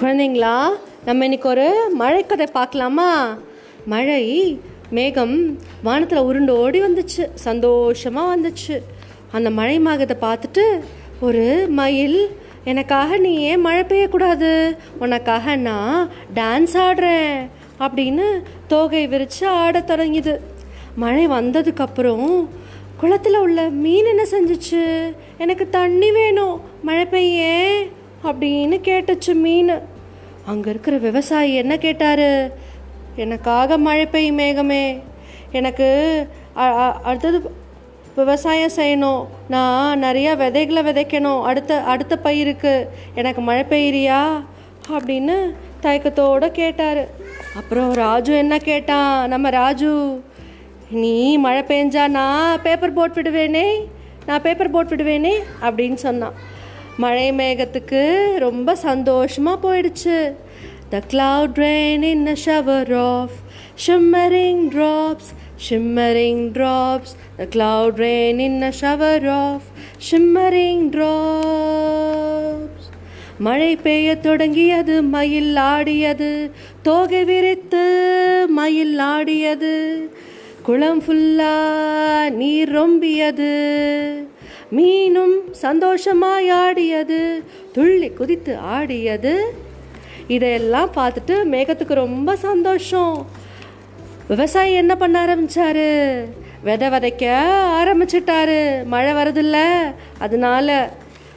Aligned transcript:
குழந்தைங்களா 0.00 0.68
நம்ம 1.04 1.24
இன்னைக்கு 1.24 1.48
ஒரு 1.48 1.90
மழைக்கதை 1.98 2.46
பார்க்கலாமா? 2.52 3.38
மழை 3.86 4.60
மேகம் 4.90 5.58
வானத்தில் 5.82 6.18
உருண்டு 6.18 6.58
ஓடி 6.58 6.82
வந்துச்சு. 6.82 7.28
சந்தோஷமாக 7.34 8.36
வந்துச்சு. 8.36 8.78
அந்த 9.32 9.50
மழை 9.50 9.80
மேகத்தை 9.80 10.10
பார்த்துட்டு 10.20 10.80
ஒரு 11.20 11.66
மயில் 11.68 12.36
எனக்காக 12.64 13.16
நீ 13.16 13.36
ஏன் 13.36 13.60
மழை 13.60 13.82
பெய்யக்கூடாது? 13.82 14.76
உனக்காக 14.98 15.56
நான் 15.56 16.10
டான்ஸ் 16.34 16.74
ஆடுறேன். 16.74 17.48
அப்படின்னு 17.80 18.42
தோகை 18.66 19.06
விரித்து 19.06 19.46
ஆட 19.46 19.84
தொடங்கிது. 19.86 20.38
மழை 20.96 21.28
வந்ததுக்கப்புறம் 21.28 22.46
குளத்தில் 22.96 23.38
உள்ள 23.38 23.62
மீன் 23.62 24.04
என்ன 24.04 24.22
செஞ்சுச்சு? 24.22 25.14
எனக்கு 25.38 25.68
தண்ணி 25.68 26.12
வேணும். 26.12 26.60
மழை 26.82 27.04
பெய்யே 27.04 27.90
அப்படின்னு 28.24 28.80
கேட்டுச்சு 28.84 29.34
மீன். 29.34 29.96
அங்கே 30.50 30.70
இருக்கிற 30.70 30.96
விவசாயி 30.96 31.54
என்ன 31.62 31.74
கேட்டாரு? 31.84 32.28
எனக்காக 33.24 33.78
மழை 33.86 34.06
பெய்யும் 34.06 34.38
மேகமே. 34.38 34.84
எனக்கு 35.58 35.88
அடுத்தது 37.08 37.38
விவசாயம் 38.20 38.76
செய்யணும். 38.76 39.22
நான் 39.54 40.02
நிறையா 40.04 40.32
விதைகளை 40.42 40.82
விதைக்கணும். 40.88 41.42
அடுத்த 41.50 41.80
அடுத்த 41.94 42.16
பயிருக்கு 42.26 42.72
எனக்கு 43.14 43.40
மழை 43.48 43.64
பெய்யறியா? 43.72 44.22
அப்படின்னு 44.96 45.36
தயக்கத்தோடு 45.82 46.46
கேட்டார். 46.60 47.02
அப்புறம் 47.60 47.90
ராஜு 48.02 48.32
என்ன 48.42 48.58
கேட்டான்? 48.58 49.28
நம்ம 49.28 49.50
ராஜு 49.60 49.92
நீ 50.90 51.16
மழை 51.46 51.62
பெஞ்சா 51.70 52.04
நான் 52.18 52.62
பேப்பர் 52.62 52.96
போட் 52.98 53.16
விடுவேனே. 53.18 53.66
நான் 54.28 54.44
பேப்பர் 54.46 54.74
போட் 54.76 54.92
விடுவேனே 54.92 55.34
அப்படின்னு 55.60 55.98
சொன்னான். 56.06 56.36
மழை 56.98 57.26
மேகத்துக்கு 57.32 58.02
ரொம்ப 58.38 58.74
சந்தோஷமாக 58.80 59.62
போயிடுச்சு 59.64 60.16
the 60.90 61.00
cloud 61.10 61.58
rain 61.62 62.04
in 62.08 62.26
a 62.26 62.36
shower 62.44 62.92
of 63.08 63.36
shimmering 63.84 64.64
drops 64.74 65.30
shimmering 65.66 66.44
drops 66.56 67.12
the 67.36 67.46
cloud 67.50 68.00
rain 68.04 68.40
in 68.40 68.62
a 68.62 68.72
shower 68.80 69.26
of 69.38 69.68
shimmering 70.08 70.86
drops 70.94 72.88
மழை 73.40 73.72
பெய்ய 73.82 74.16
தொடங்கியது 74.20 74.96
மயில் 75.10 75.58
ஆடியது 75.68 76.32
தோகை 76.82 77.22
விரித்து 77.24 77.84
மயில் 78.52 78.98
ஆடியது 79.08 79.74
குளம் 80.62 81.02
ஃபுல்லாக 81.04 82.32
நீர் 82.32 82.72
ரொம்பியது 82.72 83.52
மீனும் 84.76 85.50
சந்தோஷமாய் 85.50 86.50
ஆடியது 86.50 87.44
துள்ளி 87.72 88.08
குதித்து 88.08 88.56
ஆடியது. 88.56 89.54
இதையெல்லாம் 90.28 90.90
பார்த்துட்டு 90.96 91.36
மேகத்துக்கு 91.52 91.94
ரொம்ப 91.94 92.36
சந்தோஷம். 92.36 93.26
விவசாயி 94.28 94.72
என்ன 94.72 94.96
பண்ண 94.96 95.24
ஆரம்பிச்சாரு? 95.26 95.88
விதை 96.62 96.88
விதைக்க 96.88 97.24
ஆரம்பிச்சிட்டாரு. 97.80 98.84
மழை 98.84 99.12
வருதுல்ல 99.12 99.56
அதனால 100.18 100.92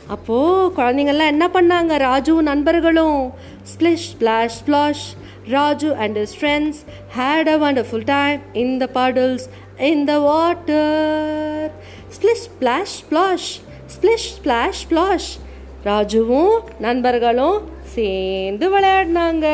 அப்போது 0.07 0.73
குழந்தைங்கள்லாம் 0.77 1.33
என்ன 1.35 1.49
பண்ணாங்க? 1.53 1.97
ராஜு 1.97 2.41
நண்பர்களும் 2.41 3.33
splish 3.63 4.07
splash 4.13 4.57
splash 4.65 5.05
Raju 5.47 5.95
and 5.95 6.17
his 6.17 6.31
friends 6.41 6.81
had 7.17 7.47
a 7.47 7.57
wonderful 7.57 8.01
time 8.05 8.39
in 8.53 8.77
the 8.77 8.87
puddles 8.93 9.39
in 9.77 10.05
the 10.05 10.19
water 10.19 11.71
splish 12.15 12.45
splash 12.47 12.95
splash 13.01 13.51
splish 13.95 14.29
splash 14.37 14.81
splash 14.83 15.29
ராஜுவும் 15.85 16.57
நண்பர்களும் 16.79 17.61
சேர்ந்து 17.83 18.65
விளையாடினாங்க 18.69 19.47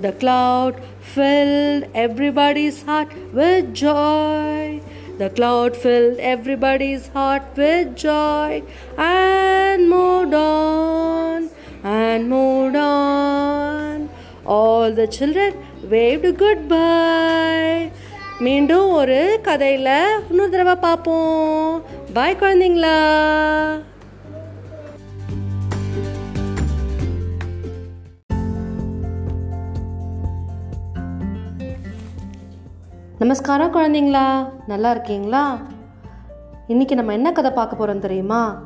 the 0.00 0.10
cloud 0.20 0.78
filled 1.10 1.86
everybody's 2.04 2.80
heart 2.86 3.14
with 3.34 3.70
joy 3.82 4.74
the 5.18 5.30
cloud 5.34 5.78
filled 5.82 6.20
everybody's 6.34 7.08
heart 7.12 7.48
with 7.54 7.94
joy 8.04 8.58
and 8.96 9.86
mood 9.94 10.36
and 11.82 12.26
mood 12.32 12.78
on 12.82 14.04
all 14.58 14.94
the 14.94 15.06
children 15.18 15.58
good 15.90 16.38
goodbye. 16.38 17.90
மீண்டும் 18.40 18.90
ஒரு 18.90 19.38
கதையில் 19.42 20.20
இன்னொரு 20.30 20.50
தடவை 20.50 20.74
பார்ப்போம். 20.74 21.82
பாய் 22.12 22.36
குழந்தைங்களா. 22.40 22.98
நமஸ்காரம் 33.18 33.74
குழந்தைங்களா. 33.74 34.52
நல்லா 34.66 34.90
இருக்கீங்களா? 34.90 35.58
இன்னைக்கு 36.66 36.94
நம்ம 36.94 37.12
என்ன 37.12 37.32
கதை 37.32 37.50
பார்க்க 37.50 37.76
போகிறோம் 37.76 38.00
தெரியுமா? 38.00 38.62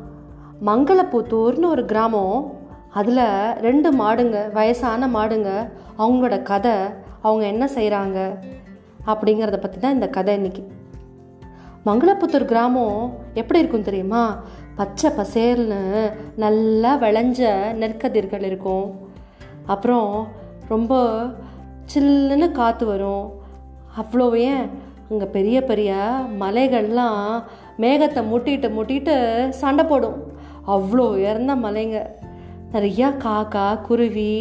மங்களப்புத்தூர்னு 0.67 1.67
ஒரு 1.67 1.85
கிராமம். 1.85 2.53
அதில் 2.91 3.53
ரெண்டு 3.61 3.93
மாடுங்க 3.93 4.53
வயசான 4.53 5.09
மாடுங்க 5.09 5.73
அவங்களோட 5.99 6.43
கதை 6.43 6.73
அவங்க 7.23 7.47
என்ன 7.47 7.69
செய்கிறாங்க 7.75 8.19
அப்படிங்கிறத 9.07 9.57
பற்றி 9.57 9.79
தான் 9.81 9.93
இந்த 9.93 10.09
கதை 10.09 10.35
இன்னைக்கு. 10.35 10.63
மங்களப்புத்தூர் 11.87 12.45
கிராமம் 12.45 13.15
எப்படி 13.35 13.59
இருக்கும் 13.59 13.83
தெரியுமா? 13.83 14.39
பச்சை 14.75 15.11
பசேல்னு 15.11 16.11
நல்லா 16.37 16.97
விளைஞ்ச 16.97 17.41
நெற்கதிர்கள் 17.81 18.43
இருக்கும். 18.43 18.87
அப்புறம் 19.67 20.29
ரொம்ப 20.69 21.23
சில்லுன்னு 21.95 22.53
காற்று 22.53 22.87
வரும். 22.87 23.33
அவ்வளோ 24.01 24.37
ஏன்? 24.37 24.71
அங்கே 25.11 25.25
பெரிய 25.25 25.65
பெரிய 25.65 25.93
மலைகள்லாம் 26.41 27.43
மேகத்தை 27.79 28.23
முட்டிட்டு 28.33 28.69
முட்டிட்டு 28.79 29.49
சண்டை 29.49 29.85
போடும். 29.85 30.19
அவ்வளோ 30.67 31.07
உயர்ந்த 31.11 31.55
மலைங்க. 31.55 31.99
நிறையா 32.75 33.09
காக்கா 33.25 33.67
குருவி 33.81 34.33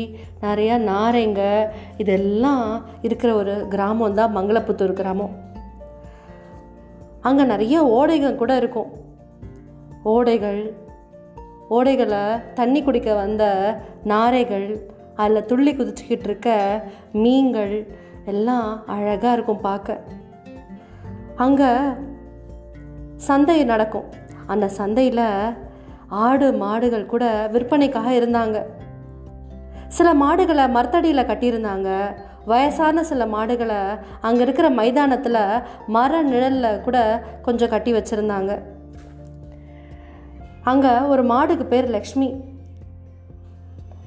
நிறையா 0.42 0.76
நாரைங்க 0.90 1.42
இதெல்லாம் 1.98 2.68
இருக்கிற 3.02 3.34
ஒரு 3.34 3.54
கிராமம் 3.70 4.14
தான் 4.14 4.36
மங்களப்புத்தூர் 4.38 5.00
கிராமம். 5.00 5.34
அங்கே 7.22 7.44
நிறைய 7.44 7.78
ஓடைகள் 7.98 8.40
கூட 8.42 8.52
இருக்கும். 8.62 8.92
ஓடைகள் 10.04 10.62
ஓடைகளை 11.70 12.24
தண்ணி 12.54 12.80
குடிக்க 12.84 13.10
வந்த 13.14 13.44
நாரைகள் 14.04 14.68
அதில் 15.16 15.46
துள்ளி 15.46 15.74
குதிச்சுக்கிட்டு 15.74 16.28
இருக்க 16.30 16.50
மீன்கள் 17.12 17.76
எல்லாம் 18.26 18.70
அழகாக 18.86 19.34
இருக்கும் 19.34 19.62
பார்க்க. 19.62 20.04
அங்கே 21.36 21.70
சந்தை 23.16 23.64
நடக்கும். 23.64 24.08
அந்த 24.48 24.68
சந்தையில் 24.80 25.26
ஆடு 26.12 26.54
மாடுகள் 26.54 27.06
கூட 27.06 27.50
விற்பனைக்காக 27.52 28.12
இருந்தாங்க. 28.12 28.64
சில 29.88 30.14
மாடுகளை 30.14 30.70
மரத்தடியில் 30.70 31.26
கட்டியிருந்தாங்க. 31.26 32.16
வயசான 32.46 33.04
சில 33.04 33.26
மாடுகளை 33.26 33.76
அங்கே 34.22 34.42
இருக்கிற 34.42 34.70
மைதானத்தில் 34.70 35.60
மர 35.88 36.22
நிழலில் 36.22 36.82
கூட 36.82 37.24
கொஞ்சம் 37.42 37.70
கட்டி 37.70 37.94
வச்சுருந்தாங்க. 37.94 38.62
அங்கே 40.64 40.90
ஒரு 40.90 41.26
மாடுக்கு 41.26 41.66
பேர் 41.66 41.90
லக்ஷ்மி. 41.90 42.44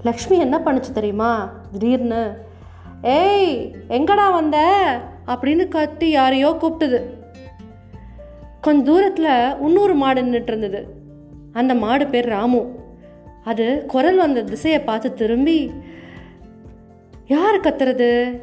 லக்ஷ்மி 0.03 0.38
என்ன 0.38 0.59
பண்ணுச்சு 0.59 0.93
தெரியுமா? 0.93 1.50
திடீர்னு 1.72 2.38
ஏய் 3.03 3.75
எங்கடா 3.88 4.32
வந்த? 4.32 4.59
அப்படின்னு 5.26 5.69
கத்தி 5.69 6.10
யாரையோ 6.10 6.56
கூப்பிட்டுது. 6.60 7.03
கொஞ்சம் 8.60 8.84
தூரத்தில் 8.84 9.60
இன்னொரு 9.60 9.94
மாடு 9.94 10.22
நின்றுட்டு 10.22 10.47
இருந்தது. 10.47 11.02
அந்த 11.55 11.75
மாடு 11.75 12.06
பேர் 12.06 12.27
ராமு. 12.27 12.75
அது 13.45 13.85
குரல் 13.87 14.17
வந்த 14.17 14.43
திசையை 14.43 14.81
பார்த்து 14.81 15.15
திரும்பி 15.15 15.71
யார் 17.27 17.61
கத்துறது? 17.61 18.41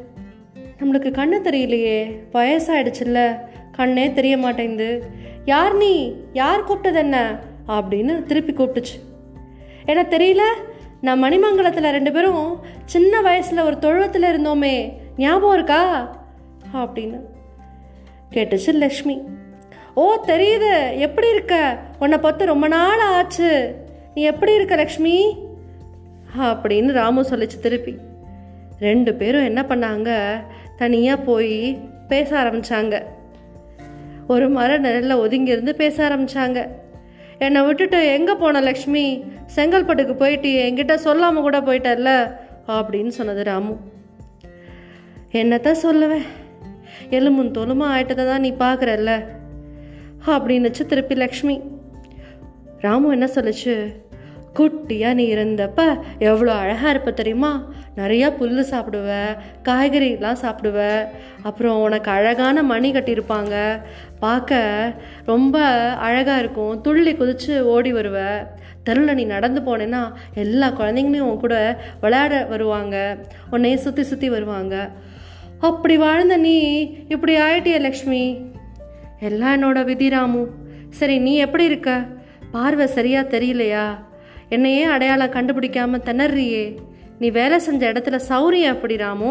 நம்மளுக்கு 0.78 1.10
கண்ணு 1.10 1.34
தெரியலையே. 1.42 2.18
வயசாயிடுச்சுல்ல. 2.32 3.38
கண்ணே 3.72 4.12
தெரிய 4.12 4.36
மாட்டேங்குது. 4.36 5.04
யார் 5.44 5.76
நீ? 5.76 6.16
யார் 6.32 6.66
கூப்பிட்டது 6.66 6.94
என்ன? 6.94 7.38
அப்படின்னு 7.68 8.22
திருப்பி 8.22 8.52
கூப்பிட்டுச்சு. 8.52 9.00
என்ன 9.84 10.02
தெரியல. 10.02 10.40
நான் 11.00 11.24
மணிமங்கலத்தில் 11.24 11.90
ரெண்டு 11.90 12.12
பேரும் 12.12 12.58
சின்ன 12.84 13.20
வயசில் 13.20 13.58
ஒரு 13.58 13.78
தொழுவத்தில் 13.78 14.22
இருந்தோமே. 14.22 14.92
ஞாபகம் 15.16 15.54
இருக்கா? 15.54 16.10
அப்படின்னு 16.74 17.20
கேட்டுச்சு 18.30 18.72
லக்ஷ்மி. 18.72 19.22
ஓ 19.94 20.16
தெரியுது. 20.26 20.98
எப்படி 20.98 21.30
இருக்க? 21.30 21.78
உன்னை 21.98 22.18
பார்த்து 22.18 22.46
ரொம்ப 22.46 22.68
நாள் 22.68 23.00
ஆச்சு. 23.00 23.74
நீ 24.14 24.22
எப்படி 24.22 24.54
இருக்க 24.54 24.76
லக்ஷ்மி? 24.76 25.36
அப்படின்னு 26.38 26.92
ராமு 26.92 27.22
சொல்லிச்சு 27.22 27.60
திருப்பி. 27.60 27.96
ரெண்டு 28.80 29.14
பேரும் 29.14 29.44
என்ன 29.44 29.62
பண்ணாங்க? 29.62 30.36
தனியாக 30.76 31.22
போய் 31.22 31.78
பேச 32.08 32.42
ஆரம்பித்தாங்க 32.42 33.02
ஒரு 34.28 34.48
மர 34.48 34.78
நிழல்ல 34.78 35.16
ஒதுங்கி 35.16 35.50
இருந்து 35.50 35.74
பேச 35.74 36.08
ஆரம்பித்தாங்க 36.08 36.68
என்னை 37.38 37.62
விட்டுட்டு 37.62 38.06
எங்கே 38.12 38.34
போன 38.34 38.60
லக்ஷ்மி? 38.60 39.24
செங்கல்பட்டுக்கு 39.54 40.14
போயிட்டு 40.14 40.48
என்கிட்ட 40.48 40.94
சொல்லாமல் 40.94 41.42
கூட 41.42 41.60
போயிட்டல்ல? 41.60 42.36
அப்படின்னு 42.68 43.08
சொன்னது 43.08 43.44
ராமு. 43.44 43.76
என்னத்தான் 45.32 45.82
சொல்லுவேன் 45.82 46.26
எலும்பும் 47.10 47.52
தோலுமா 47.52 47.84
ஆயிட்டதை 47.84 48.26
தான் 48.26 48.40
நீ 48.40 48.50
பார்க்குறல்ல? 48.58 49.40
அப்படின்னுச்சு 50.26 50.86
திருப்பி 50.86 51.14
லக்ஷ்மி. 51.14 51.60
ராமு 52.80 53.10
என்ன 53.10 53.24
சொல்லுச்சு? 53.24 53.92
குட்டியாக 54.54 55.14
நீ 55.14 55.34
இருந்தப்ப 55.34 55.98
எவ்வளோ 56.18 56.52
அழகாக 56.52 56.90
இருப்ப 56.90 57.10
தெரியுமா? 57.10 57.72
நிறையா 57.96 58.36
புல் 58.36 58.66
சாப்பிடுவ 58.70 59.36
காய்கறிலாம் 59.64 60.36
சாப்பிடுவ. 60.42 61.04
அப்புறம் 61.42 61.82
உனக்கு 61.82 62.10
அழகான 62.10 62.62
மணி 62.62 62.92
கட்டியிருப்பாங்க. 62.92 63.80
பார்க்க 64.18 64.92
ரொம்ப 65.24 65.58
அழகாக 65.92 66.38
இருக்கும். 66.38 66.80
துள்ளி 66.80 67.12
குதிச்சு 67.12 67.60
ஓடி 67.60 67.92
வருவ. 67.92 68.46
தெருவில் 68.82 69.14
நீ 69.14 69.24
நடந்து 69.24 69.60
போனேன்னா 69.60 70.12
எல்லா 70.34 70.68
குழந்தைங்களையும் 70.68 71.30
உன் 71.30 71.40
கூட 71.40 71.80
விளையாட 72.00 72.44
வருவாங்க. 72.44 73.18
உன்னையும் 73.50 73.80
சுற்றி 73.80 74.02
சுற்றி 74.02 74.30
வருவாங்க. 74.30 74.90
அப்படி 75.58 75.96
வாழ்ந்த 75.96 76.36
நீ 76.36 76.80
இப்படி 77.08 77.36
ஆயிட்டிய 77.36 77.80
லக்ஷ்மி. 77.80 78.50
எல்லாம் 79.22 79.54
என்னோட 79.56 79.84
விதி 79.84 80.08
ராமு. 80.08 80.46
சரி 80.90 81.18
நீ 81.18 81.36
எப்படி 81.36 81.64
இருக்க? 81.64 81.90
பார்வை 82.52 82.86
சரியா 82.86 83.20
தெரியலையா? 83.20 83.84
என்னையே 84.48 84.82
அடையாளம் 84.82 85.30
கண்டுபிடிக்காம 85.30 86.00
திணறியே? 86.04 86.64
நீ 87.18 87.30
வேலை 87.30 87.58
செஞ்ச 87.58 87.92
இடத்துல 87.92 88.20
சௌரியம் 88.28 88.72
எப்படி 88.74 88.96
ராமு? 88.96 89.30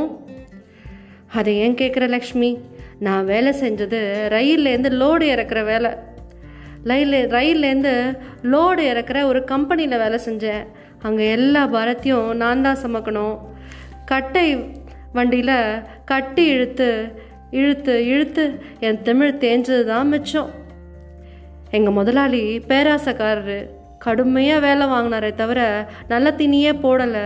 அதை 1.28 1.58
ஏன் 1.58 1.74
கேட்குற 1.74 2.08
லக்ஷ்மி? 2.10 2.60
நான் 3.00 3.26
வேலை 3.26 3.52
செஞ்சது 3.62 4.00
ரயில்லேருந்து 4.36 4.90
லோடு 5.02 5.28
இறக்குற 5.34 5.64
வேலை. 5.66 5.92
ரயில் 6.84 7.28
ரயில்லேருந்து 7.28 8.18
லோடு 8.44 8.84
இறக்குற 8.92 9.24
ஒரு 9.24 9.44
கம்பெனியில் 9.44 9.98
வேலை 9.98 10.20
செஞ்சேன். 10.26 10.64
அங்கே 11.02 11.32
எல்லா 11.32 11.68
பாரத்தையும் 11.68 12.34
நான் 12.34 12.62
தான் 12.62 12.82
சமைக்கணும். 12.84 13.38
கட்டை 14.06 14.48
வண்டியில் 15.14 15.58
கட்டி 16.06 16.46
இழுத்து 16.46 16.90
இழுத்து 17.60 17.94
இழுத்து 18.12 18.44
என் 18.88 19.02
தமிழ் 19.08 19.40
தேஞ்சது 19.44 19.84
தான் 19.92 20.12
மிச்சம். 20.14 20.50
எங்கள் 21.78 21.98
முதலாளி 22.00 22.44
பேராசக்காரரு 22.70 23.60
கடுமையாக 24.06 24.66
வேலை 24.68 24.86
வாங்கினாரே 24.94 25.32
தவிர 25.42 25.60
நல்ல 26.12 26.28
தினியே 26.40 26.72
போடலை. 26.86 27.26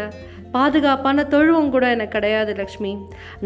பாதுகாப்பான 0.55 1.23
தொழுவம் 1.33 1.71
கூட 1.75 1.85
எனக்கு 1.95 2.15
கிடையாது 2.15 2.51
லக்ஷ்மி. 2.61 2.91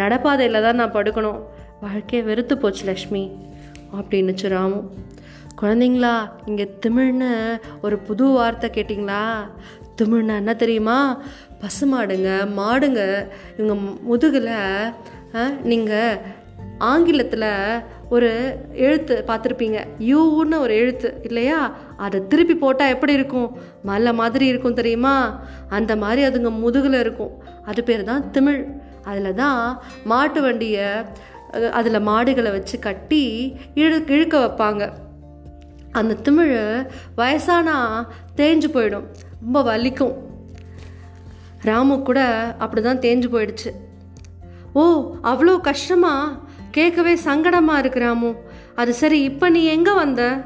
நடப்பாதையில் 0.01 0.63
தான் 0.65 0.79
நான் 0.81 0.95
படுக்கணும். 0.97 1.39
வாழ்க்கையை 1.83 2.21
வெறுத்து 2.29 2.55
போச்சு 2.63 2.83
லக்ஷ்மி 2.89 3.23
அப்படின்னுச்சு 3.99 4.47
ராமு. 4.55 4.79
குழந்தைங்களா 5.61 6.13
இங்கே 6.49 6.65
திமிழ்னு 6.83 7.29
ஒரு 7.85 7.95
புது 8.07 8.25
வார்த்தை 8.37 8.67
கேட்டிங்களா? 8.75 9.23
திமிழ்னா 10.01 10.35
என்ன 10.41 10.53
தெரியுமா? 10.63 10.97
பசுமாடுங்க 11.61 12.29
மாடுங்க. 12.59 13.01
இவங்க 13.57 13.75
முதுகில் 14.09 14.53
நீங்கள் 15.71 16.19
ஆங்கிலத்தில் 16.79 17.81
ஒரு 18.09 18.57
எழுத்து 18.73 19.23
பார்த்துருப்பீங்க. 19.27 19.79
யூன்னு 19.99 20.57
ஒரு 20.59 20.75
எழுத்து 20.75 21.19
இல்லையா? 21.23 21.75
அதை 21.97 22.27
திருப்பி 22.27 22.55
போட்டால் 22.55 22.89
எப்படி 22.89 23.13
இருக்கும்? 23.13 23.57
மலை 23.83 24.13
மாதிரி 24.13 24.45
இருக்கும் 24.45 24.73
தெரியுமா? 24.73 25.43
அந்த 25.69 25.95
மாதிரி 25.95 26.27
அதுங்க 26.27 26.51
முதுகில் 26.59 26.99
இருக்கும். 26.99 27.31
அது 27.65 27.83
பேர் 27.83 28.03
தான் 28.03 28.31
தமிழ். 28.31 28.67
அதில் 29.03 29.33
தான் 29.33 29.81
மாட்டு 30.03 30.41
வண்டியை 30.41 30.87
அதில் 31.71 31.99
மாடுகளை 31.99 32.51
வச்சு 32.51 32.79
கட்டி 32.79 33.23
இழு 33.75 34.09
இழுக்க 34.09 34.37
வைப்பாங்க. 34.37 34.93
அந்த 35.91 36.17
திமிழ் 36.25 36.87
வயசானா 37.17 37.77
தேஞ்சு 38.35 38.67
போயிடும். 38.73 39.07
ரொம்ப 39.41 39.61
வலிக்கும். 39.61 40.15
ராமு 41.61 42.03
கூட 42.03 42.19
அப்படி 42.59 42.81
தான் 42.81 42.97
தேஞ்சு 42.97 43.27
போயிடுச்சு. 43.35 43.71
ஓ 44.73 44.83
அவ்வளோ 45.23 45.59
கஷ்டமாக 45.59 46.39
கேட்கவே 46.71 47.13
சங்கடமாக 47.13 47.81
இருக்கிறாமோ 47.81 47.97
ராமு. 47.99 48.35
அது 48.75 48.93
சரி 48.93 49.21
இப்போ 49.21 49.49
நீ 49.49 49.65
எங்கே 49.65 49.93
வந்த? 49.93 50.41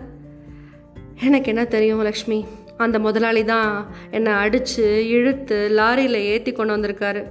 எனக்கு 1.24 1.46
என்ன 1.46 1.66
தெரியும் 1.66 2.02
லக்ஷ்மி? 2.02 2.46
அந்த 2.78 3.00
முதலாளி 3.00 3.46
தான் 3.46 3.88
என்னை 4.12 4.34
அடித்து 4.34 5.08
இழுத்து 5.08 5.70
லாரியில் 5.72 6.16
ஏற்றி 6.16 6.52
கொண்டு 6.52 6.78
வந்திருக்காரு. 6.78 7.24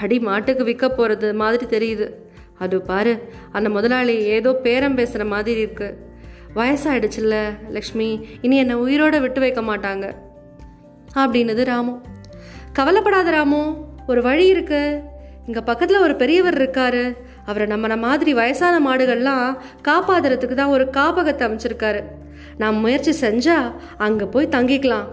அடி 0.00 0.18
மாட்டுக்கு 0.18 0.64
விற்க 0.64 0.88
போகிறது 0.88 1.34
மாதிரி 1.34 1.78
தெரியுது. 1.78 2.10
அது 2.58 2.80
பாரு 2.80 3.28
அந்த 3.52 3.68
முதலாளி 3.68 4.16
ஏதோ 4.18 4.52
பேரம் 4.52 4.94
பேசுகிற 4.94 5.24
மாதிரி 5.24 5.60
இருக்கு. 5.60 5.98
வயசாயிடுச்சுல்ல 6.56 7.44
லக்ஷ்மி. 7.70 8.26
இனி 8.40 8.56
என்னை 8.56 8.76
உயிரோட 8.76 9.20
விட்டு 9.20 9.40
வைக்க 9.40 9.60
மாட்டாங்க. 9.60 10.14
அப்படின்னது 11.14 11.64
ராமு. 11.64 12.00
கவலைப்படாத 12.72 13.30
ராமு. 13.30 13.74
ஒரு 14.06 14.22
வழி 14.22 14.46
இருக்கு. 14.46 15.00
இங்கே 15.46 15.60
பக்கத்தில் 15.60 15.96
ஒரு 15.96 16.16
பெரியவர் 16.16 16.58
இருக்காரு. 16.58 17.16
அவரை 17.44 17.66
நம்மளை 17.66 17.98
மாதிரி 17.98 18.34
வயசான 18.34 18.76
மாடுகள்லாம் 18.90 19.56
காப்பாத்துறதுக்கு 19.88 20.54
தான் 20.54 20.68
ஒரு 20.68 20.90
காப்பகத்தை 20.90 21.48
அமைச்சிருக்காரு. 21.48 22.04
நான் 22.56 22.76
முயற்சி 22.76 23.26
செஞ்சா 23.26 23.72
அங்கே 23.96 24.24
போய் 24.24 24.48
தங்கிக்கலாம். 24.48 25.06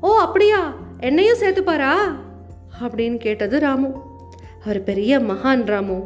ஓ 0.00 0.18
அப்படியா? 0.18 0.74
என்னையும் 1.00 1.38
சேர்த்துப்பாரா? 1.38 1.94
அப்படின்னு 2.82 3.16
கேட்டது 3.16 3.58
ராமு. 3.58 3.88
அவர் 4.64 4.82
பெரிய 4.82 5.18
மகான் 5.18 5.64
ராமு. 5.64 6.02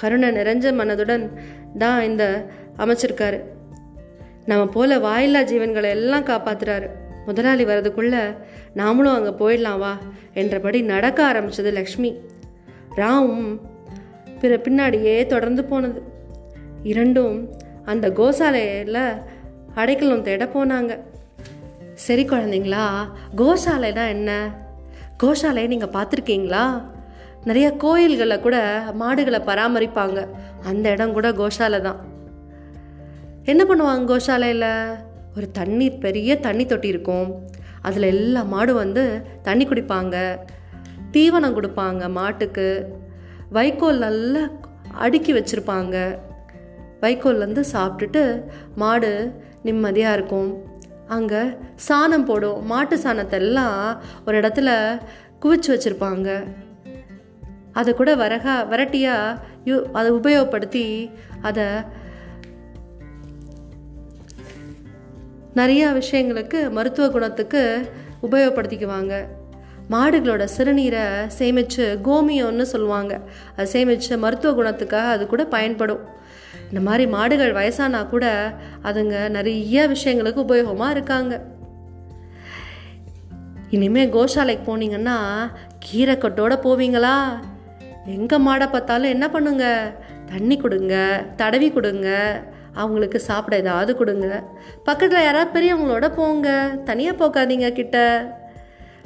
கருணை 0.00 0.28
நிறைஞ்ச 0.28 0.72
மனதுடன் 0.72 1.30
தான் 1.78 2.02
இந்த 2.02 2.46
அமைச்சிருக்காரு. 2.76 3.40
நம்ம 4.44 4.66
போல 4.66 4.98
வாயில்லா 4.98 5.40
ஜீவன்களை 5.40 5.88
எல்லாம் 5.88 6.24
காப்பாத்துறாரு. 6.24 6.88
முதலாளி 7.26 7.64
வரதுக்குள்ள 7.64 8.36
நாமளும் 8.76 9.14
அங்கே 9.14 9.44
போயிடலாம் 9.44 9.78
வா 9.78 9.98
என்றபடி 10.34 10.82
நடக்க 10.82 11.32
ஆரம்பிச்சது 11.32 11.72
லக்ஷ்மி. 11.72 12.20
ராமும் 12.96 13.60
பிற 14.42 14.56
பின்னாடியே 14.56 15.26
தொடர்ந்து 15.26 15.64
போனது. 15.64 16.02
இரண்டும் 16.82 17.36
அந்த 17.84 18.10
கோசாலையில் 18.10 19.04
அடைக்கலம் 19.74 20.22
தேட 20.22 20.44
போனாங்க. 20.44 20.98
சரி 21.94 22.24
குழந்தைங்களா 22.24 22.86
கோசாலைனா 23.36 24.08
என்ன? 24.08 24.30
கோசாலையை 25.22 25.66
நீங்கள் 25.66 25.94
பார்த்துருக்கீங்களா? 25.96 26.64
நிறைய 27.44 27.68
கோயில்களில் 27.76 28.40
கூட 28.40 28.84
மாடுகளை 28.92 29.40
பராமரிப்பாங்க. 29.46 30.26
அந்த 30.64 30.90
இடம் 30.90 31.12
கூட 31.12 31.30
கோஷாலை 31.30 31.80
தான். 31.80 32.00
என்ன 33.44 33.64
பண்ணுவாங்க 33.64 34.04
கோஷாலையில் 34.04 34.68
ஒரு 35.36 35.50
தண்ணீர் 35.50 35.98
பெரிய 35.98 36.36
தண்ணி 36.36 36.66
தொட்டி 36.66 36.88
இருக்கும். 36.88 37.28
அதில் 37.82 38.02
எல்லா 38.02 38.42
மாடும் 38.44 38.80
வந்து 38.84 39.04
தண்ணி 39.42 39.66
குடிப்பாங்க. 39.66 40.16
தீவனம் 41.12 41.56
கொடுப்பாங்க 41.56 42.10
மாட்டுக்கு. 42.10 43.00
வைக்கோல் 43.56 44.02
நல்லா 44.06 44.42
அடுக்கி 45.04 45.32
வச்சுருப்பாங்க. 45.32 45.96
வைக்கோல்லேருந்து 47.00 47.62
சாப்பிட்டுட்டு 47.72 48.22
மாடு 48.74 49.12
நிம்மதியாக 49.62 50.16
இருக்கும். 50.18 50.50
அங்கே 51.06 51.42
சாணம் 51.88 52.26
போடும். 52.28 52.60
மாட்டு 52.66 52.96
சாணத்தை 53.04 53.38
எல்லாம் 53.44 53.78
ஒரு 54.26 54.40
இடத்துல 54.40 54.70
குவிச்சு 55.42 55.70
வச்சுருப்பாங்க. 55.72 56.28
அதை 57.72 57.90
கூட 57.94 58.10
வரகா 58.22 58.54
வரட்டியாக 58.72 59.38
யூ 59.64 59.76
அதை 59.92 60.10
உபயோகப்படுத்தி 60.12 60.86
அதை 61.42 61.66
நிறையா 65.54 65.88
விஷயங்களுக்கு 66.00 66.58
மருத்துவ 66.70 67.06
குணத்துக்கு 67.08 67.62
உபயோகப்படுத்திக்குவாங்க. 68.22 69.14
மாடுகளோட 69.92 70.48
சிறுநீரை 70.56 71.26
சேமித்து 71.26 71.98
கோமியம்னு 72.04 72.62
சொல்லுவாங்க. 72.62 73.20
அது 73.56 73.68
சேமித்து 73.68 74.18
மருத்துவ 74.18 74.62
குணத்துக்காக 74.62 75.08
அது 75.14 75.26
கூட 75.26 75.44
பயன்படும். 75.44 76.02
இந்த 76.68 76.80
மாதிரி 76.80 77.06
மாடுகள் 77.06 77.52
வயசானா 77.52 78.08
கூட 78.08 78.54
அதுங்க 78.84 79.28
நிறைய 79.28 79.88
விஷயங்களுக்கு 79.88 80.44
உபயோகமாக 80.48 80.90
இருக்காங்க. 80.90 81.40
இனிமேல் 83.70 84.14
கோசாலைக்கு 84.14 84.64
போனீங்கன்னா 84.66 85.16
கீரைக்கட்டோட 85.86 86.54
போவீங்களா? 86.64 87.16
எங்கே 88.06 88.36
மாடை 88.36 88.70
பார்த்தாலும் 88.70 89.10
என்ன 89.10 89.30
பண்ணுங்க? 89.30 89.92
தண்ணி 90.26 90.56
கொடுங்க 90.56 91.24
தடவி 91.36 91.70
கொடுங்க. 91.70 92.08
அவங்களுக்கு 92.72 93.20
சாப்பிட 93.20 93.56
ஏதாவது 93.56 93.96
கொடுங்க. 93.96 94.42
பக்கத்தில் 94.84 95.22
யாராவது 95.22 95.54
பெரியவங்களோட 95.54 96.12
போங்க. 96.14 96.78
தனியாக 96.84 97.26
போக்காதீங்க 97.26 97.72
கிட்ட. 97.72 97.96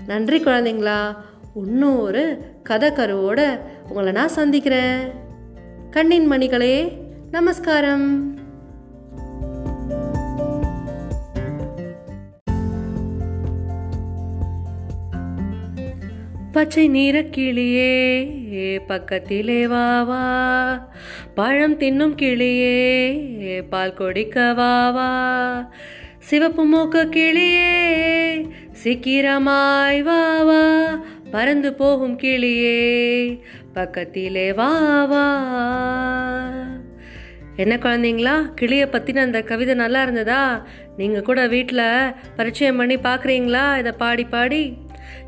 நன்றி 0.07 0.41
குழந்தைங்களா. 0.41 1.17
இன்னும் 1.55 1.99
ஒரு 1.99 2.39
கதை 2.63 2.91
கருவோட 2.91 3.59
உங்களை 3.89 4.13
நான் 4.13 4.29
சந்திக்கிறேன். 4.29 5.11
கண்ணின் 5.91 6.31
மணிகளே 6.31 6.93
நமஸ்காரம். 7.31 8.35
பச்சை 16.53 16.91
நீர 16.91 17.15
கிளியே 17.15 18.81
பக்கத்திலே 18.87 19.67
வா 19.67 20.03
வா. 20.03 20.25
பழம் 21.35 21.79
தின்னும் 21.79 22.15
கிளியே 22.17 23.63
பால் 23.69 23.95
கொடிக்க 23.95 24.53
வா 24.53 24.91
வா. 24.91 25.11
சிவப்பு 26.29 26.65
மூக்கு 26.65 27.03
கிளியே 27.05 28.47
சீக்கிரமாய் 28.73 30.03
வா 30.03 30.43
வா 30.43 30.63
பறந்து 31.31 31.75
போகும் 31.75 32.19
கிளியே 32.19 32.81
பக்கத்திலே 33.73 34.53
வா 34.53 34.71
வா. 35.05 35.25
என்ன 37.57 37.77
குழந்தைங்களா 37.77 38.55
கிளியை 38.55 38.87
பற்றின 38.87 39.17
அந்த 39.17 39.43
கவிதை 39.43 39.75
நல்லா 39.75 40.03
இருந்ததா? 40.03 40.63
நீங்கள் 40.97 41.23
கூட 41.23 41.47
வீட்டில் 41.47 42.15
பரிச்சயம் 42.37 42.77
பண்ணி 42.77 42.97
பார்க்குறீங்களா 42.97 43.79
இதை 43.79 43.93
பாடி 43.93 44.25
பாடி. 44.25 44.77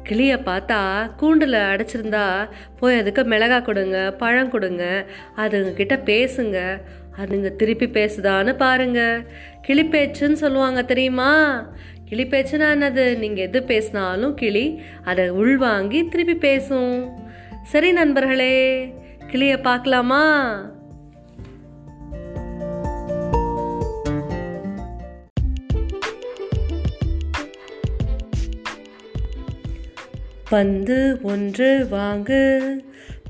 கிளியை 0.02 0.36
பார்த்தா 0.36 1.10
கூண்டில் 1.16 1.52
அடைச்சிருந்தா 1.52 2.48
போய் 2.80 2.98
அதுக்கு 2.98 3.22
மிளகா 3.22 3.62
கொடுங்க 3.62 4.10
பழம் 4.10 4.50
கொடுங்க 4.50 5.04
அதுங்கக்கிட்ட 5.36 5.96
பேசுங்க 6.04 6.80
அதுங்க 7.16 7.56
திருப்பி 7.56 7.86
பேசுதான்னு 7.86 8.56
பாருங்கள் 8.56 9.26
கிளிப்பேச்சுன்னு 9.68 10.32
சொல்லுவாங்க 10.32 10.82
தெரியுமா? 10.82 11.32
கிளி 12.04 12.24
என்னது? 12.24 13.18
நீங்கள் 13.18 13.44
எது 13.44 13.62
பேசினாலும் 13.62 14.34
கிளி 14.34 14.82
அதை 15.04 15.30
உள்வாங்கி 15.30 16.08
திருப்பி 16.08 16.34
பேசும். 16.34 17.18
சரி 17.62 17.92
நண்பர்களே 17.92 18.94
கிளியை 19.26 19.56
பார்க்கலாமா? 19.56 20.24
பந்து 30.50 31.18
ஒன்று 31.22 31.86
வாங்கு 31.90 32.42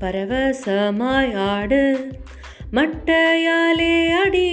பரவசமாய் 0.01 1.35
ஆடு 1.35 2.11
மட்டையாலே 2.73 4.15
அடி. 4.15 4.51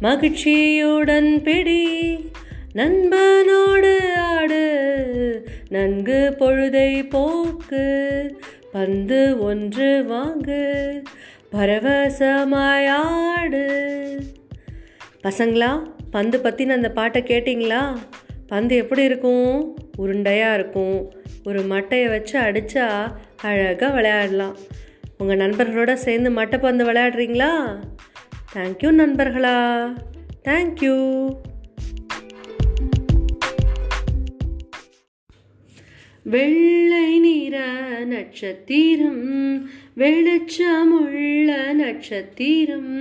மகிழ்ச்சியுடன் 0.00 1.42
பிடி. 1.42 2.18
நண்பனோடு 2.74 4.14
ஆடு. 4.16 5.48
நன்கு 5.68 6.36
பொழுதை 6.38 7.08
போக்கு. 7.08 8.36
பந்து 8.72 9.38
ஒன்று 9.38 10.04
வாங்கு. 10.08 11.02
பரவசமாயாடு 11.52 12.26
பசங்களா 15.22 15.82
பந்து 16.10 16.38
பற்றின 16.38 16.68
அந்த 16.68 16.90
பாட்டை 16.90 17.22
கேட்டிங்களா? 17.22 17.96
பந்து 18.46 18.76
எப்படி 18.76 19.02
இருக்கும்? 19.02 19.76
உருண்டையாக 19.98 20.54
இருக்கும். 20.54 21.12
ஒரு 21.44 21.60
மட்டையை 21.60 22.08
வச்சு 22.08 22.40
அடித்தா 22.40 23.12
அழகாக 23.42 23.94
விளையாடலாம். 23.94 24.56
உங்கள் 25.18 25.36
நண்பர்களோட 25.36 25.92
சேர்ந்து 25.94 26.30
மட்டை 26.30 26.58
பந்து 26.58 26.92
விளையாடுறீங்களா? 26.92 27.80
தேங்க்யூ 28.54 28.90
நண்பர்களா. 29.00 29.56
தேங்க்யூ 30.44 30.96
வெள்ளை 36.32 37.08
நிற 37.18 37.56
நட்சத்திரம் 38.12 39.26
வெளிச்சமுள்ள 39.96 41.48
நட்சத்திரம் 41.72 42.94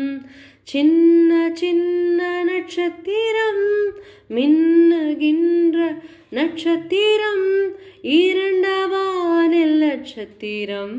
சின்ன 0.64 1.50
சின்ன 1.54 2.44
நட்சத்திரம் 2.44 3.64
மின்னுகின்ற 4.30 5.78
நட்சத்திரம் 6.30 7.48
இரண்டவானில் 8.04 9.78
நட்சத்திரம் 9.84 10.98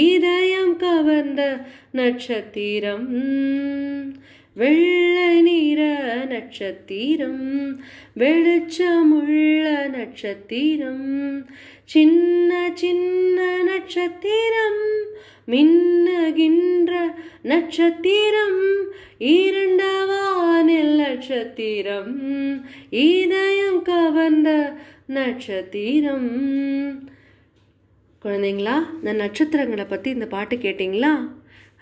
இதயம் 0.00 0.74
கவர்ந்த 0.76 1.42
நட்சத்திரம் 1.92 3.08
வெள்ளை 4.56 5.32
நிற 5.42 5.80
நட்சத்திரம் 6.28 7.44
வெளிச்சமுள்ள 8.16 9.64
நட்சத்திரம் 9.90 11.06
சின்ன 11.86 12.52
சின்ன 12.74 13.38
நட்சத்திரம் 13.62 14.82
மின்னுகின்ற 15.48 16.92
நட்சத்திரம் 17.44 18.60
இரண்டவானில் 19.30 20.94
நட்சத்திரம் 20.98 22.14
இதயம் 23.06 23.82
கவர்ந்த 23.82 24.50
நட்சத்திரம். 25.16 26.26
குழந்தைங்களா 28.22 28.74
இந்த 28.96 29.12
நட்சத்திரங்களை 29.20 29.84
பற்றி 29.92 30.08
இந்த 30.16 30.26
பாட்டு 30.34 30.56
கேட்டிங்களா? 30.56 31.12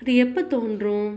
அது 0.00 0.10
எப்போ 0.24 0.40
தோன்றும்? 0.52 1.08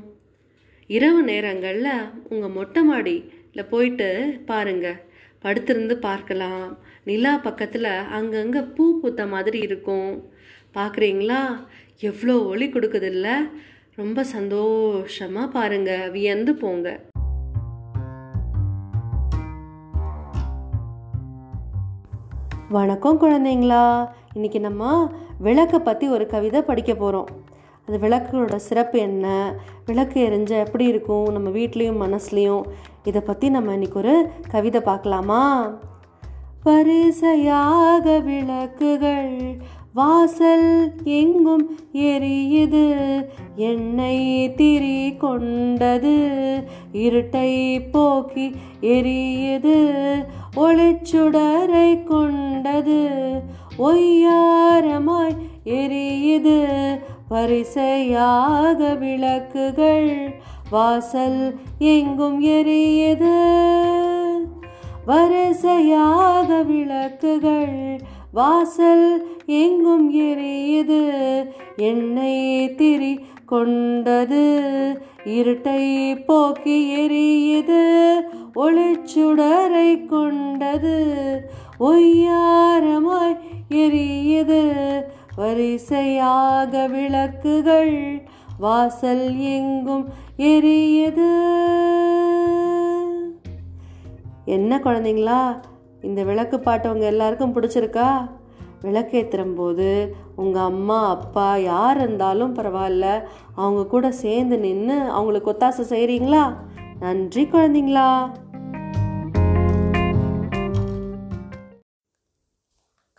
இரவு 0.89 1.19
நேரங்களில் 1.29 1.91
உங்கள் 2.31 2.55
மொட்டை 2.55 2.81
மாடியில் 2.89 3.69
போயிட்டு 3.73 4.09
பாருங்கள் 4.49 5.03
படுத்திருந்து 5.43 5.97
பார்க்கலாம். 6.07 6.65
நிலா 7.09 7.33
பக்கத்தில் 7.47 7.91
அங்கங்கே 8.19 8.63
பூ 8.77 8.85
பூத்த 9.01 9.27
மாதிரி 9.35 9.61
இருக்கும். 9.67 10.11
பார்க்குறீங்களா 10.77 11.41
எவ்வளோ 12.09 12.37
ஒளி 12.53 12.69
கொடுக்குதில்ல? 12.73 13.27
ரொம்ப 14.01 14.23
சந்தோஷமாக 14.35 15.53
பாருங்கள் 15.57 16.11
வியந்து 16.17 16.53
போங்க. 16.65 16.89
வணக்கம் 22.71 23.21
குழந்தைங்களா. 23.21 24.09
இன்னைக்கு 24.33 24.59
நம்ம 24.59 25.11
விளக்கை 25.39 25.79
பற்றி 25.79 26.07
ஒரு 26.07 26.27
கவிதை 26.27 26.61
படிக்க 26.61 26.93
போகிறோம் 26.93 27.27
அந்த 27.85 28.07
விளக்கோட 28.07 28.55
சிறப்பு 28.55 28.99
என்ன? 28.99 29.53
விளக்கு 29.85 30.27
எரிஞ்ச 30.27 30.49
எப்படி 30.49 30.85
இருக்கும்? 30.85 31.31
நம்ம 31.31 31.49
வீட்லேயும் 31.49 32.01
மனசுலேயும். 32.05 32.61
இதை 33.03 33.21
பற்றி 33.21 33.49
நம்ம 33.49 33.71
இன்னைக்கு 33.71 33.99
ஒரு 33.99 34.29
கவிதை 34.49 34.81
பார்க்கலாமா? 34.81 35.73
பரிசையாக 36.63 38.19
விளக்குகள் 38.19 39.57
வாசல் 39.93 40.91
எங்கும் 41.03 41.79
எரியுது. 41.93 42.85
எண்ணெய் 43.55 44.53
திரி 44.53 45.15
கொண்டது 45.15 46.17
இருட்டை 46.93 47.81
போக்கி 47.91 48.55
எரியுது. 48.81 49.77
ஒளிச்சுடரை 50.61 52.03
கொண்டது 52.03 52.99
ஒய்யாரமாய் 53.79 55.37
எரியுது. 55.65 56.57
வரிசையாக 57.29 58.93
விளக்குகள் 58.93 60.41
வாசல் 60.69 61.59
எங்கும் 61.79 62.43
எரியுது. 62.43 63.35
வரிசையாக 65.05 66.61
விளக்குகள் 66.61 68.01
வாசல் 68.33 69.05
எங்கும் 69.45 70.07
எரியுது. 70.13 71.01
எண்ணெய் 71.75 72.75
திரி 72.75 73.19
கொண்டது 73.45 74.43
இருட்டை 75.25 75.81
போக்கி 76.25 76.77
எரியுது. 76.95 77.81
ஒளிச்சுடரை 78.59 80.05
கொண்டது 80.05 80.97
ஒய்யாரமாய் 81.79 83.37
எரியது. 83.69 84.61
வரிசையாக 85.35 86.87
விளக்குகள் 86.87 87.95
வாசல் 88.59 89.37
எங்கும் 89.37 90.05
எரியது. 90.37 91.29
என்ன 94.45 94.77
குழந்தைங்களா 94.77 95.41
இந்த 96.01 96.23
விளக்கு 96.23 96.57
பாட்டவங்க 96.57 96.99
எல்லாருக்கும் 96.99 97.55
பிடிச்சிருக்கா? 97.55 98.09
விளக்கேற்றுறும் 98.81 99.55
போது 99.55 100.15
உங்கள் 100.35 100.63
அம்மா 100.63 101.09
அப்பா 101.09 101.55
யார் 101.55 101.97
இருந்தாலும் 101.97 102.55
பரவாயில்ல 102.55 103.23
அவங்க 103.55 103.85
கூட 103.85 104.11
சேர்ந்து 104.11 104.59
நின்று 104.59 104.99
அவங்களுக்கு 105.09 105.51
ஒத்தாசை 105.51 105.83
செய்கிறீங்களா 105.89 106.43
நன்றி 106.99 107.43
குழந்தைங்களா. 107.43 108.31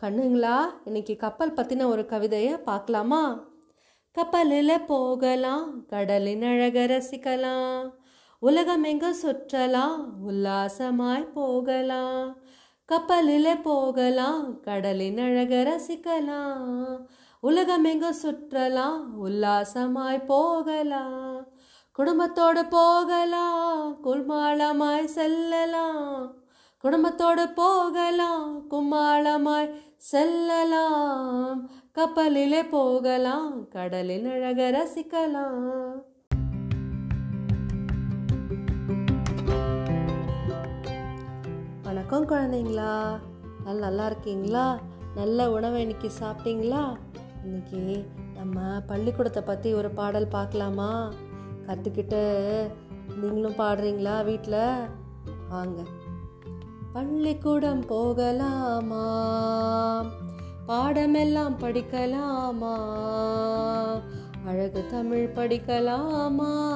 கண்ணுங்களா? 0.02 0.59
இன்னைக்கு 0.85 1.16
கப்பல் 1.16 1.52
பற்றின 1.52 1.87
ஒரு 1.87 2.07
கவிதையை 2.07 2.57
பார்க்கலாமா? 2.57 3.49
கப்பலில் 4.12 4.85
போகலாம் 4.87 5.87
கடலின் 5.87 6.42
அழக 6.42 6.87
ரசிக்கலாம் 6.87 7.90
உலகம் 8.38 8.83
எங்க 8.83 9.14
சுற்றலாம் 9.23 10.07
உல்லாசமாய் 10.28 11.33
போகலாம். 11.33 12.37
கப்பலில் 12.85 13.61
போகலாம் 13.62 14.61
கடலின் 14.61 15.19
அழக 15.19 15.54
ரசிக்கலாம் 15.71 16.97
உலகம் 17.40 17.85
எங்க 17.85 18.14
சுற்றலாம் 18.23 19.04
உல்லாசமாய் 19.25 20.26
போகலாம். 20.26 21.47
குடும்பத்தோடு 21.92 22.66
போகலாம் 22.66 24.04
குல்மாளமாய் 24.04 25.04
செல்லலாம். 25.04 26.39
குடும்பத்தோடு 26.84 27.42
போகலாம் 27.49 28.44
கும்மாளமாய் 28.70 29.66
செல்லலாம். 29.96 31.58
கப்பலிலே 31.99 32.60
போகலாம் 32.68 33.68
கடலின் 33.68 34.28
அழக 34.30 34.70
ரசிக்கலாம். 34.76 35.66
வணக்கம் 41.82 42.28
குழந்தைங்களா. 42.28 42.94
நல்லா 43.64 43.87
நல்லா 43.87 44.06
இருக்கீங்களா? 44.06 44.78
நல்ல 45.14 45.50
உணவை 45.50 45.80
இன்னைக்கு 45.80 46.10
சாப்பிட்டீங்களா? 46.20 46.82
இன்னைக்கு 47.44 48.06
நம்ம 48.34 48.60
பள்ளிக்கூடத்தை 48.87 49.42
பற்றி 49.42 49.75
ஒரு 49.75 49.90
பாடல் 49.90 50.34
பார்க்கலாமா? 50.38 51.12
கற்றுக்கிட்டு 51.66 52.25
நீங்களும் 53.20 53.60
பாடுறீங்களா 53.64 54.25
வீட்டில் 54.25 54.62
வாங்க. 55.49 55.80
பள்ளிக்கூடம் 56.92 57.87
போகலாமா? 57.87 59.04
பாடமெல்லாம் 60.68 61.59
படிக்கலாமா? 61.59 62.75
அழகு 64.47 64.87
தமிழ் 64.87 65.32
படிக்கலாமா? 65.35 66.75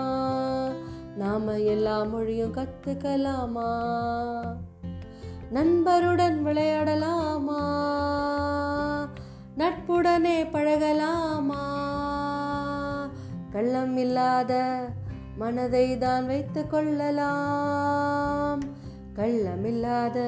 நாம 1.18 1.60
எல்லா 1.60 2.04
மொழியும் 2.04 2.54
கற்றுக்கலாமா 2.54 3.82
நண்பருடன் 5.54 6.42
விளையாடலாமா? 6.42 7.62
நட்புடனே 9.84 10.52
பழகலாமா? 10.52 11.64
கள்ளம் 13.52 13.98
இல்லாத 13.98 14.86
மனதை 15.38 15.98
தான் 15.98 16.26
வைத்துக் 16.26 16.70
கொள்ளலாம். 16.70 18.62
கள்ளமில்லாத 19.16 20.20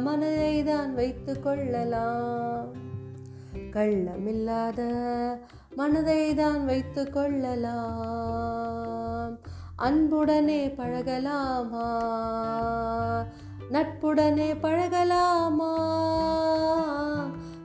மனதை 0.00 0.64
தான் 0.64 0.94
வைத்து 0.94 1.40
கொள்ளலாம். 1.40 2.68
கள்ளமில்லாத 3.70 4.80
மனதை 5.76 6.34
தான் 6.34 6.64
வைத்து 6.64 7.10
கொள்ளலாம். 7.10 9.38
அன்புடனே 9.78 10.74
பழகலாமா? 10.74 11.88
நட்புடனே 13.72 14.60
பழகலாமா? 14.60 15.98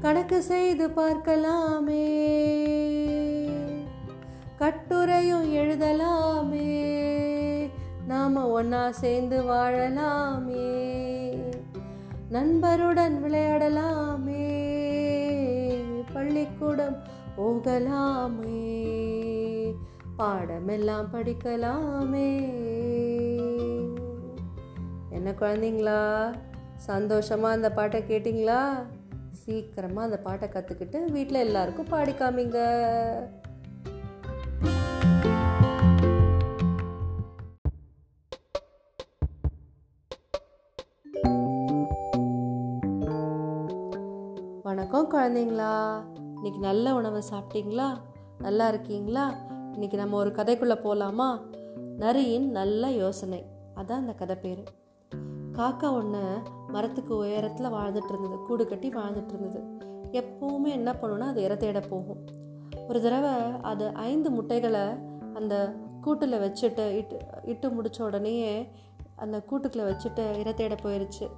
கணக்கு 0.00 0.42
செய்து 0.42 0.88
பார்க்கலாமே. 0.88 2.26
கட்டுரையும் 4.58 5.54
எழுதலாமே. 5.54 6.84
நாம 8.06 8.62
ஒன்னா 8.62 8.90
சேர்ந்து 8.90 9.42
வாழலாமே. 9.42 10.84
நண்பருடன் 12.32 13.18
விளையாடலாமே. 13.24 14.34
பள்ளிக்கூடம் 16.12 17.02
போகலாமே. 17.38 18.84
பாடமெல்லாம் 20.18 21.08
படிக்கலாமே. 21.12 22.28
என்ன 25.10 25.30
குழந்தைங்களா? 25.30 26.00
சந்தோஷமாக 26.76 27.54
அந்த 27.54 27.72
பாட்டை 27.72 28.02
கேட்டிங்களா? 28.02 28.60
சீக்கிரமாக 29.30 30.06
அந்த 30.06 30.18
பாட்டை 30.18 30.48
கற்றுக்கிட்டு 30.48 31.10
வீட்டில் 31.10 31.44
எல்லாருக்கும் 31.46 31.90
பாடிக்காமிங்க 31.90 32.60
வணக்கம் 44.62 45.12
குழந்தைங்களா. 45.12 45.74
இன்னைக்கு 46.34 46.60
நல்ல 46.60 46.94
உணவை 46.94 47.22
சாப்பிட்டீங்களா? 47.30 47.88
நல்லா 48.38 48.68
இருக்கீங்களா? 48.68 49.54
இன்னைக்கு 49.76 49.98
நம்ம 49.98 50.16
ஒரு 50.16 50.30
கதைக்குள்ளே 50.30 50.74
போகலாமா 50.74 51.42
நரியின் 51.98 52.50
நல்ல 52.50 52.90
யோசனை. 52.90 53.46
அதான் 53.74 53.98
அந்த 54.02 54.12
கதை 54.12 54.36
பேர். 54.36 54.62
காக்கா 55.52 55.92
ஒன்று 55.92 56.38
மரத்துக்கு 56.68 57.16
உயரத்தில் 57.16 57.70
வாழ்ந்துட்டு 57.70 58.08
இருந்தது. 58.08 58.38
கூடு 58.46 58.66
கட்டி 58.66 58.88
வாழ்ந்துட்டு 58.88 59.28
இருந்தது. 59.28 59.60
எப்போவுமே 60.10 60.68
என்ன 60.68 60.92
பண்ணுன்னா 60.92 61.18
அது 61.18 61.42
இற 61.42 61.56
தேட 61.56 61.80
போகும். 61.80 62.24
ஒரு 62.88 63.02
தடவை 63.02 63.60
அது 63.62 63.92
ஐந்து 63.94 64.30
முட்டைகளை 64.30 64.86
அந்த 65.34 65.74
கூட்டில் 66.00 66.32
வச்சுட்டு 66.32 66.90
இட்டு 66.90 67.18
இட்டு 67.44 67.70
முடித்த 67.70 68.04
உடனேயே 68.04 68.68
அந்த 69.16 69.42
கூட்டுக்குள்ளே 69.50 69.92
வச்சுட்டு 69.92 70.38
இற 70.38 70.52
தேட 70.52 70.74
போயிடுச்சு 70.74 71.30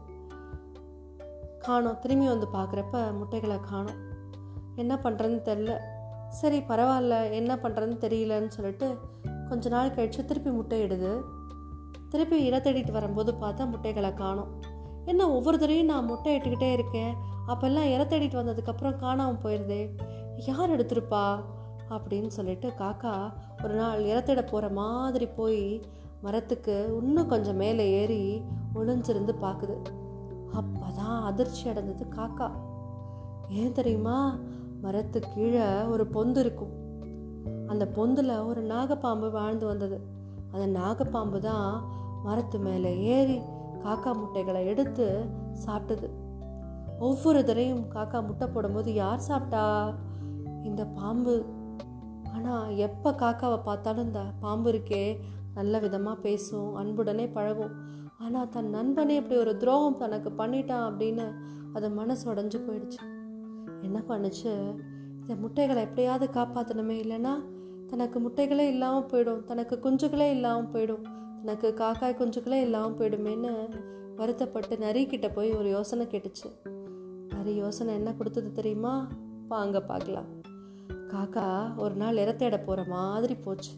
காணும். 1.59 1.99
திரும்பி 1.99 2.27
வந்து 2.27 2.47
பார்க்குறப்ப 2.55 3.17
முட்டைகளை 3.17 3.61
காணும். 3.61 4.01
என்ன 4.77 4.95
பண்ணுறதுன்னு 5.03 5.47
தெரில 5.51 5.79
சரி 6.29 6.59
பரவாயில்ல 6.59 7.33
என்ன 7.33 7.55
பண்ணுறதுன்னு 7.55 8.03
தெரியலன்னு 8.05 8.49
சொல்லிட்டு 8.49 8.97
கொஞ்ச 9.49 9.69
நாள் 9.69 9.95
கழித்து 9.95 10.25
திருப்பி 10.25 10.51
முட்டையிடுது. 10.51 11.21
திருப்பி 12.09 12.45
இட 12.45 12.59
தேடிட்டு 12.59 12.91
வரும்போது 12.91 13.33
பார்த்தா 13.33 13.71
முட்டைகளை 13.71 14.15
காணும். 14.15 14.63
என்ன 15.05 15.31
ஒவ்வொரு 15.31 15.59
தடவையும் 15.59 15.87
நான் 15.87 16.05
முட்டை 16.05 16.37
இட்டுக்கிட்டே 16.37 16.73
இருக்கேன். 16.73 17.15
அப்போல்லாம் 17.47 17.93
இற 17.93 18.05
தேடிட்டு 18.05 18.41
வந்ததுக்கப்புறம் 18.41 18.97
காணாமல் 18.97 19.43
போயிடுதே 19.43 19.91
யார் 20.47 20.71
எடுத்திருப்பா? 20.71 21.41
அப்படின்னு 21.91 22.27
சொல்லிட்டு 22.27 22.69
காக்கா 22.69 23.33
ஒரு 23.65 23.75
நாள் 23.75 24.05
இறத்திட 24.05 24.47
போகிற 24.47 24.69
மாதிரி 24.69 25.27
போய் 25.27 25.81
மரத்துக்கு 26.23 26.99
இன்னும் 27.03 27.29
கொஞ்சம் 27.29 27.57
மேலே 27.57 27.91
ஏறி 27.91 28.43
ஒளிஞ்சிருந்து 28.75 29.35
பார்க்குது. 29.43 29.77
அப்போ 30.53 30.87
தான் 30.97 31.23
அதிர்ச்சி 31.23 31.69
அடைந்தது 31.69 32.07
காக்கா. 32.17 32.51
ஏன் 33.49 33.73
தெரியுமா? 33.73 34.39
மரத்து 34.83 35.21
கீழே 35.35 35.83
ஒரு 35.85 36.07
பொந்து 36.15 36.37
இருக்கும். 36.37 36.73
அந்த 37.67 37.85
பொந்தில் 37.97 38.45
ஒரு 38.47 38.63
நாகப்பாம்பு 38.63 39.31
வாழ்ந்து 39.31 39.67
வந்தது. 39.67 39.99
அந்த 40.53 40.81
நாகப்பாம்பு 40.81 41.39
தான் 41.39 41.85
மரத்து 42.25 42.59
மேலே 42.59 42.93
ஏறி 43.01 43.39
காக்கா 43.85 44.13
முட்டைகளை 44.13 44.67
எடுத்து 44.67 45.07
சாப்பிட்டது. 45.67 46.09
ஒவ்வொரு 46.99 47.45
தடையும் 47.45 47.85
காக்கா 47.89 48.27
முட்டை 48.27 48.47
போடும்போது 48.47 48.95
யார் 48.95 49.19
சாப்பிட்டா 49.19 49.95
இந்த 50.63 50.85
பாம்பு? 50.85 51.47
ஆனால் 52.33 52.77
எப்போ 52.77 53.11
காக்காவை 53.11 53.59
பார்த்தாலும் 53.65 54.07
இந்த 54.07 54.23
பாம்பு 54.41 54.71
இருக்கே 54.73 55.19
நல்ல 55.55 55.79
விதமாக 55.79 56.17
பேசும் 56.21 56.75
அன்புடனே 56.77 57.33
பழகும். 57.33 57.77
ஆனால் 58.19 58.49
தன் 58.49 58.71
நண்பனே 58.71 59.17
இப்படி 59.17 59.39
ஒரு 59.41 59.57
துரோகம் 59.57 59.97
தனக்கு 59.97 60.31
பண்ணிட்டான் 60.31 60.87
அப்படின்னு 60.89 61.27
அது 61.73 61.91
மனசு 61.91 62.35
உடஞ்சு 62.35 62.59
போயிடுச்சு. 62.61 62.99
என்ன 63.83 64.03
பண்ணுச்சு? 64.09 64.53
இந்த 65.21 65.35
முட்டைகளை 65.35 65.83
எப்படியாவது 65.83 66.27
காப்பாற்றணுமே 66.33 66.97
இல்லைன்னா 67.05 67.35
தனக்கு 67.89 68.21
முட்டைகளே 68.21 68.69
இல்லாமல் 68.69 69.05
போயிடும். 69.05 69.45
தனக்கு 69.45 69.79
குஞ்சுகளே 69.85 70.31
இல்லாமல் 70.31 70.71
போயிடும். 70.73 71.05
தனக்கு 71.41 71.75
காக்காய் 71.79 72.19
குஞ்சுகளே 72.19 72.61
இல்லாமல் 72.61 72.97
போயிடுமேன்னு 72.99 73.69
வருத்தப்பட்டு 74.17 74.77
நரிக்கிட்ட 74.77 75.35
போய் 75.35 75.53
ஒரு 75.53 75.69
யோசனை 75.69 76.07
கேட்டுச்சு. 76.07 76.49
நரி 77.29 77.55
யோசனை 77.55 77.95
என்ன 77.95 78.13
கொடுத்தது 78.13 78.53
தெரியுமா? 78.53 79.09
வாங்க 79.49 79.81
பார்க்கலாம் 79.81 80.27
காக்கா 81.09 81.77
ஒரு 81.77 81.95
நாள் 81.95 82.17
இறத்தேட 82.17 82.65
போகிற 82.65 82.85
மாதிரி 82.85 83.35
போச்சு. 83.35 83.71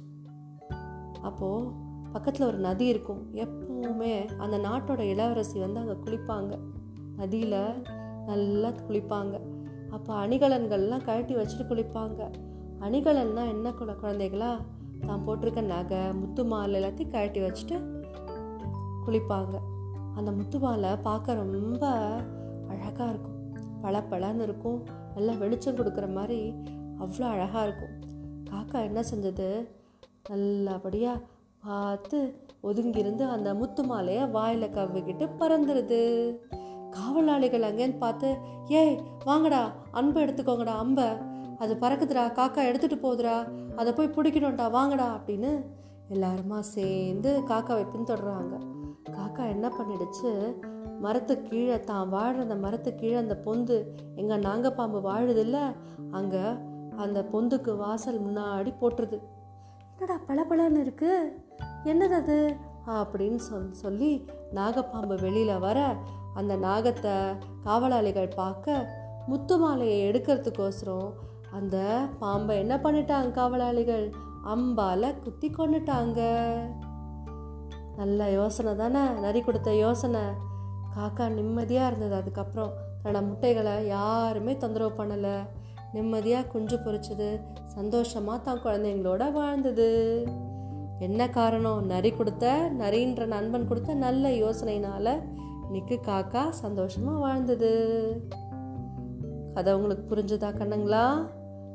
அப்போது 1.22 1.70
பக்கத்தில் 2.12 2.46
ஒரு 2.46 2.58
நதி 2.58 2.86
இருக்கும். 2.86 3.22
எப்பவுமே 3.34 4.38
அந்த 4.38 4.58
நாட்டோட 4.58 5.00
இளவரசி 5.00 5.58
வந்து 5.58 5.80
அங்கே 5.80 5.92
குளிப்பாங்க. 5.92 6.58
நதியில் 7.16 7.84
நல்லா 8.26 8.68
குளிப்பாங்க. 8.68 9.49
அப்போ 9.90 10.26
அணிகலன்கள்லாம் 10.26 11.04
கழட்டி 11.04 11.34
வச்சுட்டு 11.34 11.64
குளிப்பாங்க. 11.70 12.20
அணிகலன்னா 12.80 13.48
என்ன 13.48 13.72
குழ 13.72 13.92
குழந்தைகளா? 13.92 14.52
தான் 15.06 15.22
போட்டிருக்க 15.26 15.60
நகை 15.60 16.12
முத்து 16.12 16.44
மாலை 16.44 16.82
எல்லாத்தையும் 16.82 17.10
கழட்டி 17.10 17.40
வச்சுட்டு 17.40 17.76
குளிப்பாங்க. 19.06 19.54
அந்த 20.16 20.30
முத்து 20.30 20.58
மாலை 20.58 20.96
பார்க்க 20.96 21.34
ரொம்ப 21.34 21.86
அழகாக 22.68 23.10
இருக்கும். 23.10 23.36
பளபளன்னு 23.82 24.42
இருக்கும். 24.42 24.78
நல்லா 25.14 25.32
வெளிச்சம் 25.32 25.76
கொடுக்குற 25.76 26.12
மாதிரி 26.12 26.54
அவ்வளோ 26.98 27.26
அழகாக 27.28 27.66
இருக்கும். 27.66 27.94
காக்கா 28.50 28.78
என்ன 28.82 29.00
செஞ்சது? 29.00 29.68
நல்லபடியாக 30.28 31.20
பார்த்து 31.60 32.18
ஒதுங்கியிருந்து 32.62 33.24
அந்த 33.28 33.54
முத்து 33.54 33.82
மாலையை 33.84 34.26
வாயில் 34.26 34.74
கவ்விக்கிட்டு 34.74 35.28
பறந்துடுது 35.38 36.02
காவலாளிகள் 36.90 37.66
அங்கேன்னு 37.68 37.98
பார்த்து 37.98 38.28
ஏய் 38.68 38.94
வாங்கடா 39.24 39.62
அன்பை 39.90 40.24
எடுத்துக்கோங்கடா 40.24 40.74
அம்பை. 40.76 41.08
அது 41.58 41.74
பறக்குதுடா 41.74 42.24
காக்கா 42.32 42.64
எடுத்துட்டு 42.64 42.96
போகுதுடா. 42.96 43.36
அதை 43.76 43.92
போய் 43.92 44.14
பிடிக்கணும்டா 44.16 44.70
வாங்கடா 44.70 45.18
அப்படின்னு 45.18 45.50
எல்லாருமா 46.10 46.58
சேர்ந்து 46.60 47.42
காக்காவை 47.48 47.84
பின்தொடர்றாங்க. 47.92 48.54
காக்கா 49.10 49.48
என்ன 49.48 49.66
பண்ணிடுச்சு? 49.68 50.54
மரத்து 51.00 51.42
கீழே 51.42 51.80
தான் 51.80 52.08
வாழ்கிற 52.08 52.42
அந்த 52.42 52.54
மரத்து 52.54 52.94
கீழே 52.94 53.14
அந்த 53.14 53.34
பொந்து 53.44 53.76
எங்கள் 54.16 54.42
நாங்கப்பாம்பு 54.42 55.00
வாழுதில்ல 55.00 55.58
அங்கே 56.10 56.44
அந்த 56.96 57.22
பொந்துக்கு 57.32 57.76
வாசல் 57.76 58.20
முன்னாடி 58.20 58.72
போட்டுருது. 58.80 59.18
என்னடா 59.92 60.20
பளபளன்னு 60.28 60.82
இருக்குது 60.84 61.32
என்னது 61.84 62.12
அது? 62.12 62.56
அப்படின்னு 62.86 63.36
சொல் 63.36 63.72
சொல்லி 63.72 64.26
நாகப்பாம்பு 64.54 65.20
வெளியில் 65.20 65.58
வர 65.58 65.96
அந்த 66.34 66.56
நாகத்தை 66.56 67.38
காவலாளிகள் 67.64 68.28
பார்க்க 68.28 68.96
முத்து 69.26 69.58
மாலையை 69.58 70.10
எடுக்கிறதுக்கோசரம் 70.10 71.12
அந்த 71.50 72.06
பாம்பை 72.18 72.58
என்ன 72.58 72.76
பண்ணிட்டாங்க 72.76 73.30
காவலாளிகள்? 73.30 74.12
அம்பால 74.44 75.22
குத்தி 75.22 75.48
கொண்டுட்டாங்க 75.48 76.20
நல்ல 77.96 78.30
யோசனை 78.30 78.76
தானே? 78.76 79.08
நரி 79.20 79.40
கொடுத்த 79.40 79.74
யோசனை. 79.74 80.20
காக்கா 80.96 81.28
நிம்மதியாக 81.28 81.86
இருந்தது. 81.86 82.14
அதுக்கப்புறம் 82.14 82.72
தன்னோட 83.02 83.26
முட்டைகளை 83.26 83.86
யாருமே 83.86 84.56
தொந்தரவு 84.56 85.04
பண்ணலை. 85.04 85.36
நிம்மதியாக 85.92 86.46
குஞ்சு 86.46 86.76
பொறிச்சது 86.76 87.40
சந்தோஷமாக 87.64 88.38
தான் 88.38 88.62
குழந்தைங்களோட 88.62 89.32
வாழ்ந்தது. 89.32 90.26
என்ன 90.98 91.28
காரணம்? 91.28 91.86
நரி 91.86 92.10
கொடுத்த 92.10 92.70
நரின்ற 92.78 93.26
நண்பன் 93.26 93.68
கொடுத்த 93.68 93.94
நல்ல 93.94 94.28
யோசனைனால 94.30 95.20
இன்னைக்கு 95.72 96.00
காக்கா 96.06 96.48
சந்தோஷமாக 96.48 97.18
வாழ்ந்தது. 97.18 97.70
கதை 99.54 99.74
உங்களுக்கு 99.74 100.16
புரிஞ்சுதா 100.16 100.48
கண்ணுங்களா? 100.48 101.30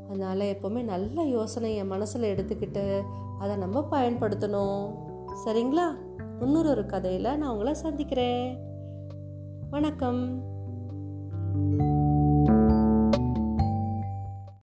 அதனால் 0.08 0.40
எப்போவுமே 0.40 0.84
நல்ல 0.84 1.24
யோசனையை 1.24 1.86
மனசில் 1.86 2.36
எடுத்துக்கிட்டு 2.36 3.04
அதை 3.40 3.56
நம்ம 3.56 3.88
பயன்படுத்தணும். 3.92 4.96
சரிங்களா? 5.46 5.86
இன்னொரு 6.40 6.70
ஒரு 6.70 6.86
கதையில் 6.86 7.38
நான் 7.38 7.50
உங்களை 7.50 7.74
சந்திக்கிறேன். 7.74 8.60
வணக்கம். 9.70 10.44